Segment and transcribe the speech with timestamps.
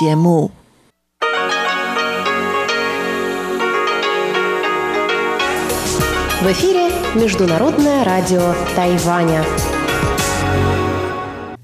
[0.00, 0.50] 节目。
[6.40, 9.44] В эфире Международное радио Тайваня.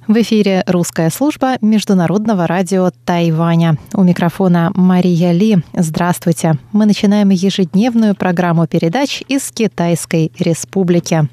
[0.08, 3.76] В эфире русская служба Международного радио Тайваня.
[3.94, 5.58] У микрофона Мария Ли.
[5.72, 6.54] Здравствуйте.
[6.72, 11.28] Мы начинаем ежедневную программу передач из Китайской Республики.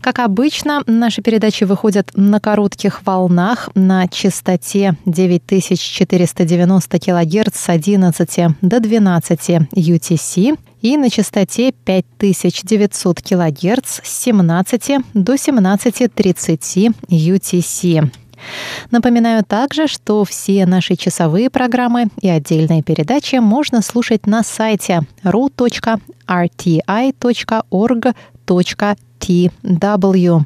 [0.00, 8.80] Как обычно, наши передачи выходят на коротких волнах на частоте 9490 кГц с 11 до
[8.80, 18.10] 12 UTC и на частоте 5900 кГц с 17 до 17.30 UTC.
[18.90, 25.02] Напоминаю также, что все наши часовые программы и отдельные передачи можно слушать на сайте
[29.22, 30.42] ru.rti.org.tw.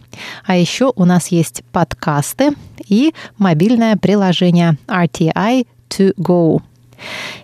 [0.46, 2.52] А еще у нас есть подкасты
[2.88, 6.62] и мобильное приложение RTI To Go.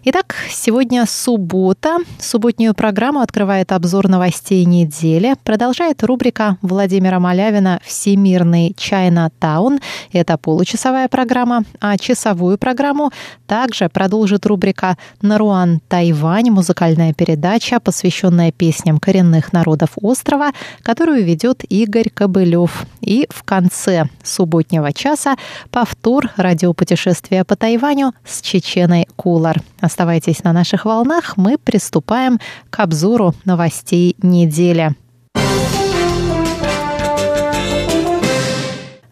[0.04, 1.98] Итак, сегодня суббота.
[2.18, 5.34] Субботнюю программу открывает обзор новостей недели.
[5.44, 9.80] Продолжает рубрика Владимира Малявина «Всемирный Чайна Таун».
[10.12, 13.10] Это получасовая программа, а часовую программу
[13.46, 22.10] также продолжит рубрика «Наруан Тайвань» музыкальная передача, посвященная песням коренных народов острова, которую ведет Игорь
[22.10, 22.86] Кобылев.
[23.00, 25.36] И в конце субботнего часа
[25.70, 29.41] повтор радиопутешествия по Тайваню с Чеченой Кул.
[29.42, 29.60] Доллар.
[29.80, 32.38] Оставайтесь на наших волнах, мы приступаем
[32.70, 34.94] к обзору новостей недели.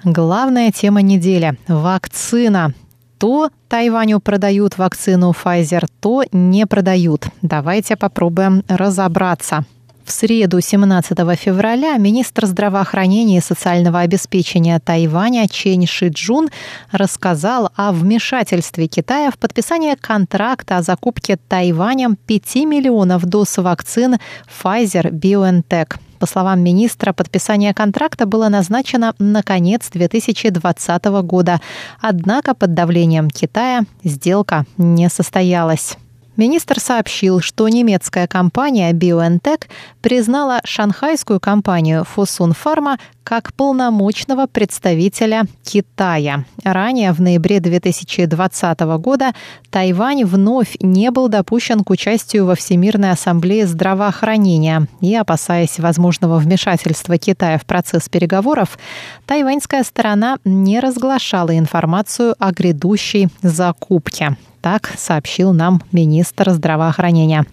[0.05, 2.73] Главная тема недели– вакцина.
[3.19, 7.27] То Тайваню продают вакцину Pfizer, то не продают.
[7.43, 9.65] Давайте попробуем разобраться.
[10.11, 16.49] В среду 17 февраля министр здравоохранения и социального обеспечения Тайваня Чен Шиджун
[16.91, 24.17] рассказал о вмешательстве Китая в подписание контракта о закупке Тайванем 5 миллионов доз вакцин
[24.49, 25.95] Pfizer-BioNTech.
[26.19, 31.61] По словам министра, подписание контракта было назначено на конец 2020 года.
[32.01, 35.97] Однако под давлением Китая сделка не состоялась.
[36.41, 39.65] Министр сообщил, что немецкая компания BioNTech
[40.01, 46.47] признала шанхайскую компанию Fosun Pharma как полномочного представителя Китая.
[46.65, 49.33] Ранее, в ноябре 2020 года,
[49.69, 54.87] Тайвань вновь не был допущен к участию во Всемирной ассамблее здравоохранения.
[55.03, 58.79] И, опасаясь возможного вмешательства Китая в процесс переговоров,
[59.27, 64.39] тайваньская сторона не разглашала информацию о грядущей закупке.
[64.61, 67.47] Так сообщил нам министр здравоохранения.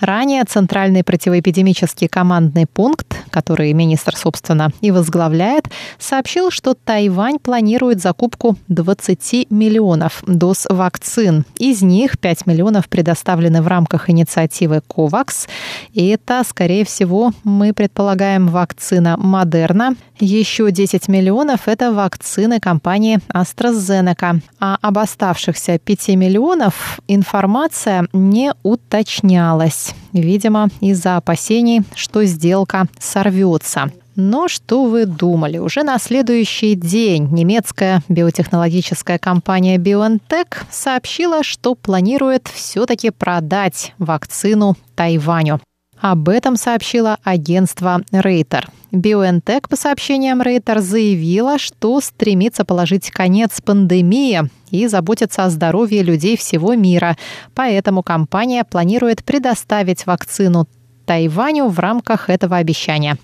[0.00, 8.56] Ранее Центральный противоэпидемический командный пункт, который министр, собственно, и возглавляет, сообщил, что Тайвань планирует закупку
[8.68, 11.44] 20 миллионов доз вакцин.
[11.58, 15.48] Из них 5 миллионов предоставлены в рамках инициативы COVAX.
[15.92, 19.96] И это, скорее всего, мы предполагаем вакцина Модерна.
[20.18, 24.40] Еще 10 миллионов– это вакцины компании AstraZeneca.
[24.58, 29.94] А об оставшихся 5 миллионов миллионов информация не уточнялась.
[30.12, 33.90] Видимо, из-за опасений, что сделка сорвется.
[34.14, 35.58] Но что вы думали?
[35.58, 45.60] Уже на следующий день немецкая биотехнологическая компания BioNTech сообщила, что планирует все-таки продать вакцину Тайваню.
[46.00, 48.70] Об этом сообщило агентство Рейтер.
[48.92, 56.36] BioNTech, по сообщениям Рейтер, заявила, что стремится положить конец пандемии и заботиться о здоровье людей
[56.36, 57.16] всего мира.
[57.54, 60.66] Поэтому компания планирует предоставить вакцину
[61.08, 63.16] Тайваню в рамках этого обещания.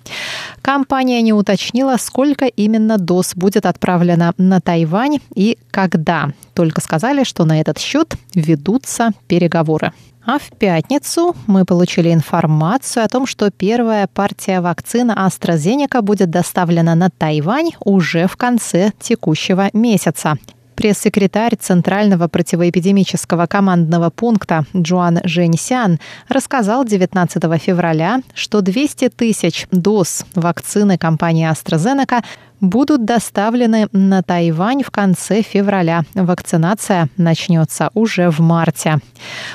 [0.63, 6.31] Компания не уточнила, сколько именно доз будет отправлено на Тайвань и когда.
[6.55, 9.91] Только сказали, что на этот счет ведутся переговоры.
[10.25, 16.95] А в пятницу мы получили информацию о том, что первая партия вакцины AstraZeneca будет доставлена
[16.95, 20.39] на Тайвань уже в конце текущего месяца.
[20.75, 30.97] Пресс-секретарь Центрального противоэпидемического командного пункта Джоан Женьсян рассказал 19 февраля, что 200 тысяч доз вакцины
[30.97, 32.23] компании AstraZeneca
[32.61, 36.03] будут доставлены на Тайвань в конце февраля.
[36.13, 38.99] Вакцинация начнется уже в марте.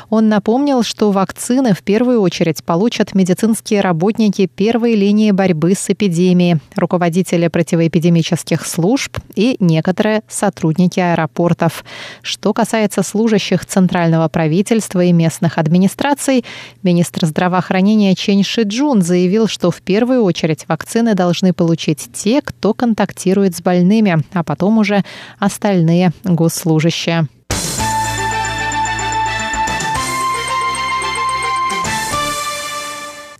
[0.08, 6.60] Он напомнил, что вакцины в первую очередь получат медицинские работники первой линии борьбы с эпидемией,
[6.76, 11.84] руководители противоэпидемических служб и некоторые сотрудники аэропортов.
[12.22, 16.44] Что касается служащих центрального правительства и местных администраций,
[16.82, 22.99] министр здравоохранения Чен Шиджун заявил, что в первую очередь вакцины должны получить те, кто контактирует
[23.00, 25.02] контактирует с больными, а потом уже
[25.38, 27.26] остальные госслужащие.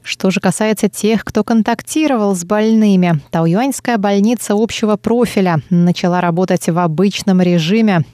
[0.02, 6.78] Что же касается тех, кто контактировал с больными, Тауюаньская больница общего профиля начала работать в
[6.78, 8.04] обычном режиме.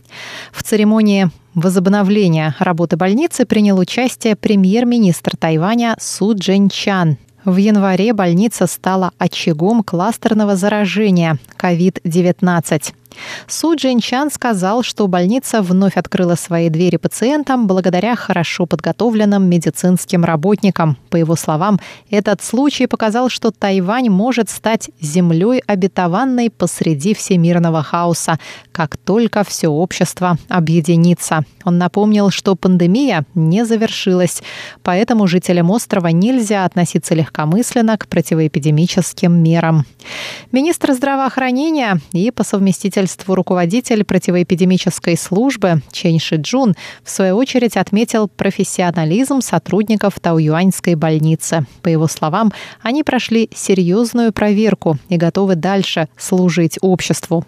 [0.52, 7.19] В церемонии возобновления работы больницы принял участие премьер-министр Тайваня Су Джен Чан.
[7.46, 12.93] В январе больница стала очагом кластерного заражения COVID-19.
[13.46, 20.96] Су Джинчан сказал, что больница вновь открыла свои двери пациентам благодаря хорошо подготовленным медицинским работникам.
[21.10, 21.80] По его словам,
[22.10, 28.38] этот случай показал, что Тайвань может стать землей обетованной посреди всемирного хаоса,
[28.72, 31.44] как только все общество объединится.
[31.64, 34.42] Он напомнил, что пандемия не завершилась,
[34.82, 39.84] поэтому жителям острова нельзя относиться легкомысленно к противоэпидемическим мерам.
[40.52, 46.75] Министр здравоохранения и по совместительству правительству руководитель противоэпидемической службы Чен Шиджун
[47.05, 51.67] в свою очередь отметил профессионализм сотрудников Тауюаньской больницы.
[51.82, 57.44] По его словам, они прошли серьезную проверку и готовы дальше служить обществу.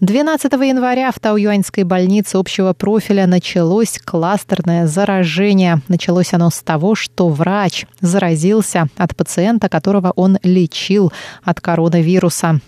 [0.00, 5.80] 12 января в Тауюаньской больнице общего профиля началось кластерное заражение.
[5.88, 11.12] Началось оно с того, что врач заразился от пациента, которого он лечил
[11.42, 12.60] от коронавируса.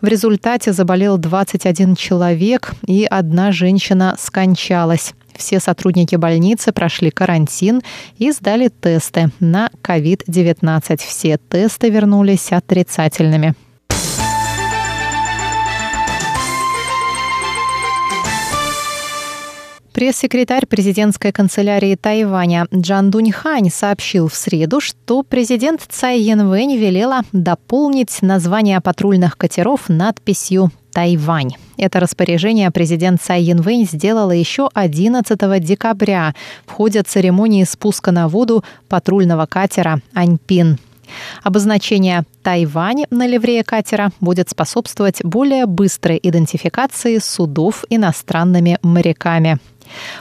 [0.00, 5.14] В результате заболел 21 человек и одна женщина скончалась.
[5.36, 7.82] Все сотрудники больницы прошли карантин
[8.18, 10.96] и сдали тесты на COVID-19.
[10.98, 13.54] Все тесты вернулись отрицательными.
[20.02, 28.20] Пресс-секретарь президентской канцелярии Тайваня Джан Дуньхань сообщил в среду, что президент Цай Янвэнь велела дополнить
[28.20, 31.52] название патрульных катеров надписью Тайвань.
[31.76, 36.34] Это распоряжение президент Цай Янвэнь сделала еще 11 декабря
[36.66, 40.80] в ходе церемонии спуска на воду патрульного катера «Аньпин».
[41.44, 49.60] Обозначение «Тайвань» на ливрее катера будет способствовать более быстрой идентификации судов иностранными моряками.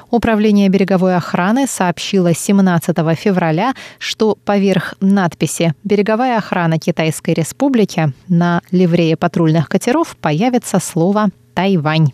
[0.10, 9.18] Управление береговой охраны сообщило 17 февраля, что поверх надписи «Береговая охрана Китайской Республики» на ливрее
[9.18, 12.12] патрульных катеров появится слово «Тайвань».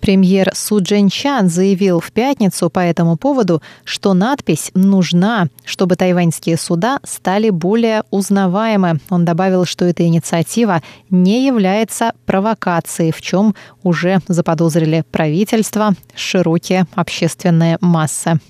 [0.00, 7.00] Премьер Су Чан заявил в пятницу по этому поводу, что надпись нужна, чтобы тайваньские суда
[7.04, 9.00] стали более узнаваемы.
[9.10, 17.78] Он добавил, что эта инициатива не является провокацией, в чем уже заподозрили правительство, широкие общественные
[17.80, 18.40] массы.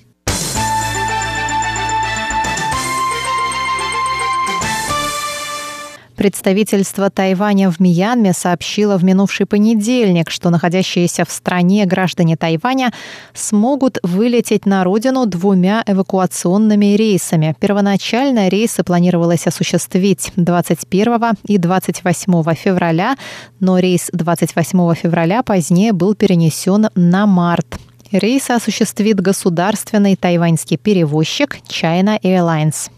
[6.21, 12.93] Представительство Тайваня в Мьянме сообщило в минувший понедельник, что находящиеся в стране граждане Тайваня
[13.33, 17.55] смогут вылететь на родину двумя эвакуационными рейсами.
[17.59, 23.15] Первоначально рейсы планировалось осуществить 21 и 28 февраля,
[23.59, 27.79] но рейс 28 февраля позднее был перенесен на март.
[28.11, 32.91] Рейсы осуществит государственный тайваньский перевозчик China Airlines.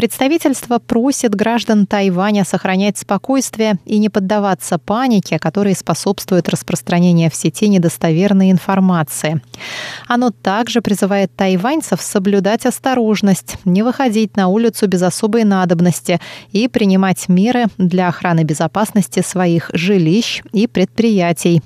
[0.00, 7.68] Представительство просит граждан Тайваня сохранять спокойствие и не поддаваться панике, которая способствует распространению в сети
[7.68, 9.42] недостоверной информации.
[10.08, 16.18] Оно также призывает тайваньцев соблюдать осторожность, не выходить на улицу без особой надобности
[16.50, 21.60] и принимать меры для охраны безопасности своих жилищ и предприятий.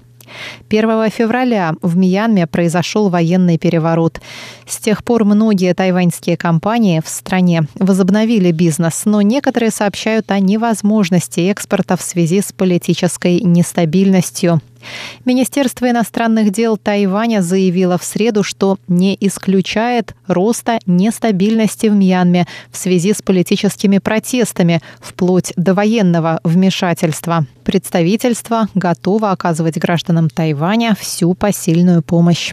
[0.68, 4.20] 1 февраля в Мьянме произошел военный переворот.
[4.66, 11.40] С тех пор многие тайваньские компании в стране возобновили бизнес, но некоторые сообщают о невозможности
[11.50, 14.60] экспорта в связи с политической нестабильностью.
[15.24, 22.76] Министерство иностранных дел Тайваня заявило в среду, что не исключает роста нестабильности в Мьянме в
[22.76, 27.46] связи с политическими протестами, вплоть до военного вмешательства.
[27.64, 32.52] Представительство готово оказывать гражданам Тайваня всю посильную помощь.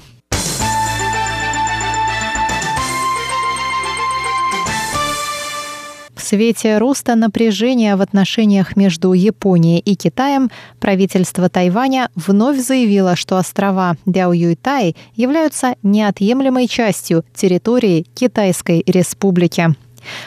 [6.31, 13.97] Свете роста напряжения в отношениях между Японией и Китаем правительство Тайваня вновь заявило, что острова
[14.05, 19.75] Дяоюйтай являются неотъемлемой частью территории Китайской Республики.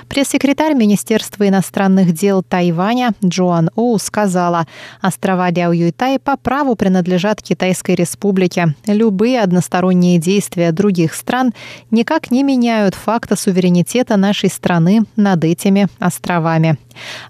[0.09, 4.67] Пресс-секретарь Министерства иностранных дел Тайваня Джоан Оу сказала,
[5.01, 8.75] острова Дяо-Юйтай по праву принадлежат Китайской Республике.
[8.87, 11.53] Любые односторонние действия других стран
[11.91, 16.79] никак не меняют факта суверенитета нашей страны над этими островами.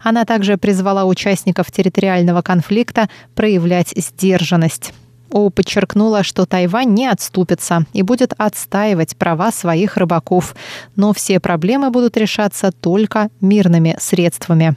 [0.03, 4.93] Она также призвала участников территориального конфликта проявлять сдержанность.
[5.35, 10.55] Оу подчеркнула, что Тайвань не отступится и будет отстаивать права своих рыбаков,
[10.95, 14.77] но все проблемы будут решаться только мирными средствами.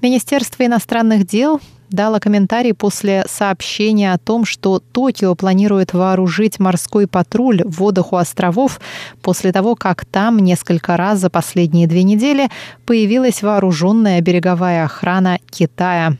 [0.00, 7.62] Министерство иностранных дел дала комментарий после сообщения о том, что Токио планирует вооружить морской патруль
[7.62, 8.80] в водах у островов
[9.20, 12.48] после того, как там несколько раз за последние две недели
[12.86, 16.16] появилась вооруженная береговая охрана Китая.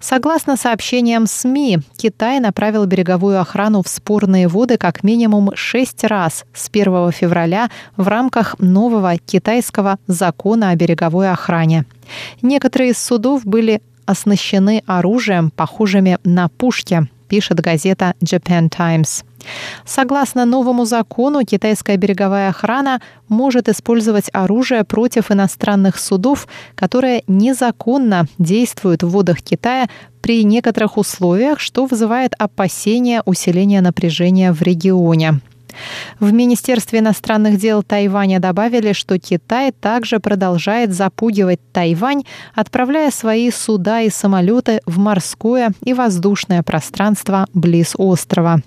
[0.00, 6.68] Согласно сообщениям СМИ, Китай направил береговую охрану в спорные воды как минимум шесть раз с
[6.68, 11.84] 1 февраля в рамках нового китайского закона о береговой охране.
[12.42, 19.24] Некоторые из судов были оснащены оружием, похожими на пушки, пишет газета Japan Times.
[19.84, 29.02] Согласно новому закону, китайская береговая охрана может использовать оружие против иностранных судов, которые незаконно действуют
[29.02, 29.88] в водах Китая
[30.20, 35.40] при некоторых условиях, что вызывает опасения усиления напряжения в регионе.
[36.20, 44.00] В Министерстве иностранных дел Тайваня добавили, что Китай также продолжает запугивать Тайвань, отправляя свои суда
[44.00, 48.60] и самолеты в морское и воздушное пространство близ острова.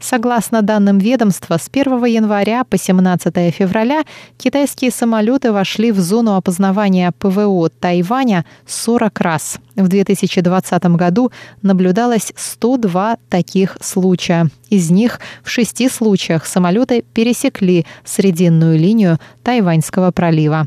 [0.00, 4.02] Согласно данным ведомства, с 1 января по 17 февраля
[4.36, 9.58] китайские самолеты вошли в зону опознавания ПВО Тайваня 40 раз.
[9.78, 11.30] В 2020 году
[11.62, 14.48] наблюдалось 102 таких случая.
[14.70, 20.66] Из них в шести случаях самолеты пересекли срединную линию Тайваньского пролива.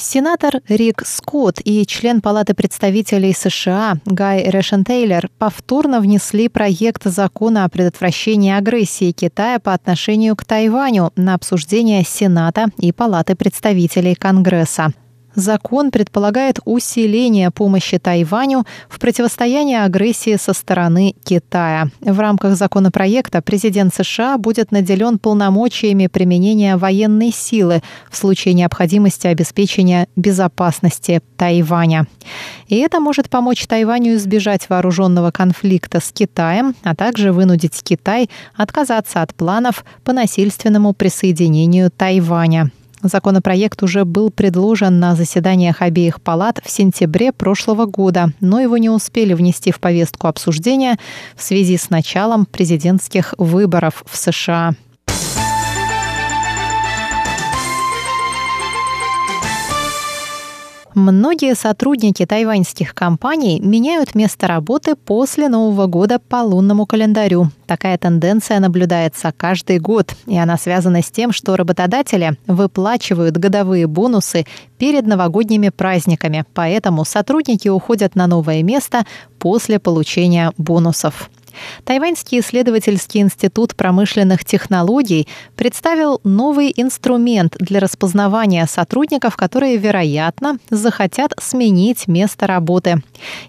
[0.00, 7.64] Сенатор Рик Скотт и член Палаты представителей США Гай Решен Тейлор повторно внесли проект закона
[7.64, 14.92] о предотвращении агрессии Китая по отношению к Тайваню на обсуждение Сената и Палаты представителей Конгресса.
[15.38, 21.90] Закон предполагает усиление помощи Тайваню в противостоянии агрессии со стороны Китая.
[22.00, 30.08] В рамках законопроекта президент США будет наделен полномочиями применения военной силы в случае необходимости обеспечения
[30.16, 32.08] безопасности Тайваня.
[32.66, 39.22] И это может помочь Тайваню избежать вооруженного конфликта с Китаем, а также вынудить Китай отказаться
[39.22, 42.72] от планов по насильственному присоединению Тайваня.
[43.02, 48.90] Законопроект уже был предложен на заседаниях обеих палат в сентябре прошлого года, но его не
[48.90, 50.98] успели внести в повестку обсуждения
[51.36, 54.74] в связи с началом президентских выборов в США.
[60.98, 67.52] Многие сотрудники тайваньских компаний меняют место работы после Нового года по лунному календарю.
[67.66, 74.44] Такая тенденция наблюдается каждый год, и она связана с тем, что работодатели выплачивают годовые бонусы
[74.76, 79.06] перед новогодними праздниками, поэтому сотрудники уходят на новое место
[79.38, 81.30] после получения бонусов.
[81.84, 92.08] Тайваньский исследовательский институт промышленных технологий представил новый инструмент для распознавания сотрудников, которые, вероятно, захотят сменить
[92.08, 93.02] место работы.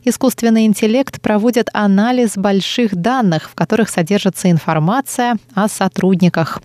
[0.03, 6.61] Искусственный интеллект проводит анализ больших данных, в которых содержится информация о сотрудниках.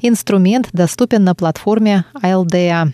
[0.00, 2.92] Инструмент доступен на платформе ILDA.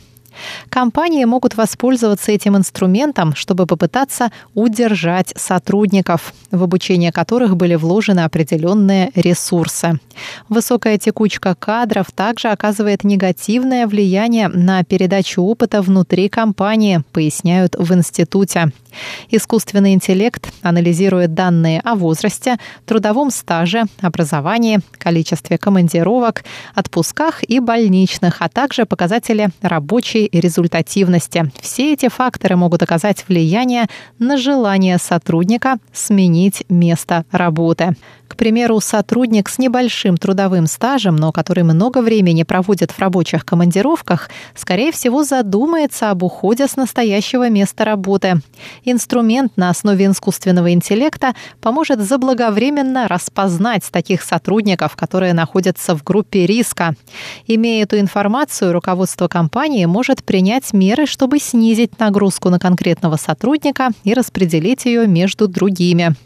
[0.68, 9.10] Компании могут воспользоваться этим инструментом, чтобы попытаться удержать сотрудников, в обучение которых были вложены определенные
[9.14, 9.98] ресурсы.
[10.48, 18.72] Высокая текучка кадров также оказывает негативное влияние на передачу опыта внутри компании, поясняют в институте.
[19.30, 28.48] Искусственный интеллект анализирует данные о возрасте, трудовом стаже, образовании, количестве командировок, отпусках и больничных, а
[28.48, 31.50] также показатели рабочей результативности.
[31.60, 33.86] Все эти факторы могут оказать влияние
[34.18, 37.96] на желание сотрудника сменить место работы.
[38.34, 44.28] К примеру, сотрудник с небольшим трудовым стажем, но который много времени проводит в рабочих командировках,
[44.56, 48.40] скорее всего задумается об уходе с настоящего места работы.
[48.84, 56.96] Инструмент на основе искусственного интеллекта поможет заблаговременно распознать таких сотрудников, которые находятся в группе риска.
[57.46, 64.12] Имея эту информацию, руководство компании может принять меры, чтобы снизить нагрузку на конкретного сотрудника и
[64.12, 66.16] распределить ее между другими.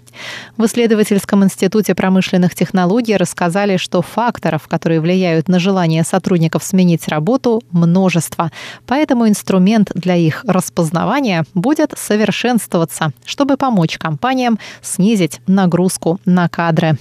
[0.57, 7.63] В исследовательском институте промышленных технологий рассказали, что факторов, которые влияют на желание сотрудников сменить работу,
[7.71, 8.51] множество.
[8.87, 16.99] Поэтому инструмент для их распознавания будет совершенствоваться, чтобы помочь компаниям снизить нагрузку на кадры.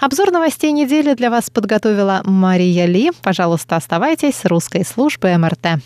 [0.00, 3.10] Обзор новостей недели для вас подготовила Мария Ли.
[3.22, 5.80] Пожалуйста, оставайтесь с русской службой МРТ.